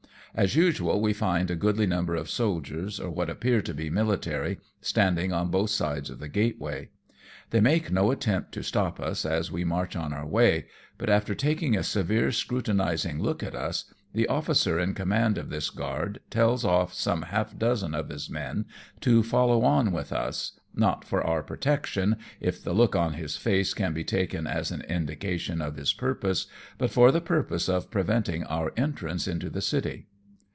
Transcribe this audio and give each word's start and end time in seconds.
As 0.33 0.55
usual 0.55 1.01
we 1.01 1.11
find 1.11 1.51
a 1.51 1.57
goodly 1.57 1.85
number 1.85 2.15
of 2.15 2.29
soldiers, 2.29 3.01
or 3.01 3.09
what 3.09 3.29
appear 3.29 3.61
to 3.63 3.73
be 3.73 3.89
military, 3.89 4.61
standing 4.79 5.33
on 5.33 5.49
both 5.51 5.71
sides 5.71 6.09
of 6.09 6.19
the 6.19 6.29
gateway. 6.29 6.87
They 7.49 7.59
make 7.59 7.91
no 7.91 8.11
attempt 8.11 8.53
to 8.53 8.63
stop 8.63 9.01
us 9.01 9.25
as 9.25 9.51
we 9.51 9.65
march 9.65 9.93
on 9.93 10.13
our 10.13 10.25
way; 10.25 10.67
but, 10.97 11.09
after 11.09 11.35
taking 11.35 11.75
a 11.75 11.83
severe, 11.83 12.29
scru 12.29 12.61
tinizing 12.61 13.19
look 13.19 13.43
at 13.43 13.53
us, 13.53 13.93
the 14.13 14.25
officer 14.27 14.79
in 14.79 14.93
command 14.93 15.37
of 15.37 15.49
this 15.49 15.69
guard 15.69 16.21
tells 16.29 16.63
off 16.63 16.93
some 16.93 17.23
half 17.23 17.59
dozen 17.59 17.93
of 17.93 18.07
his 18.07 18.29
men 18.29 18.63
to 19.01 19.23
follow 19.23 19.63
on 19.65 19.91
with 19.91 20.13
us, 20.13 20.57
not 20.73 21.03
for 21.03 21.21
our 21.27 21.43
protection, 21.43 22.15
if 22.39 22.63
the 22.63 22.71
look 22.71 22.95
on 22.95 23.15
his 23.15 23.35
face 23.35 23.73
can 23.73 23.91
be 23.91 24.05
taken 24.05 24.47
as 24.47 24.71
an 24.71 24.79
indication 24.83 25.61
of 25.61 25.75
his 25.75 25.91
purpose, 25.91 26.47
but 26.77 26.89
for 26.89 27.11
the 27.11 27.19
purpose 27.19 27.67
of 27.67 27.91
preventing 27.91 28.45
our 28.45 28.71
entrance 28.77 29.27
into 29.27 29.49
the 29.49 29.61
city. 29.61 30.07